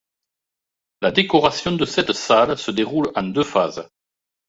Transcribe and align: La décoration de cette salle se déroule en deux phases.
La 1.03 1.11
décoration 1.11 1.73
de 1.73 1.85
cette 1.85 2.13
salle 2.13 2.57
se 2.57 2.71
déroule 2.71 3.11
en 3.15 3.21
deux 3.21 3.43
phases. 3.43 3.87